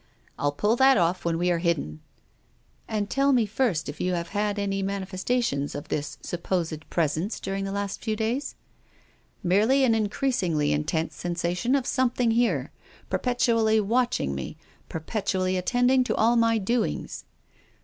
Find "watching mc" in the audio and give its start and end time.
13.79-14.57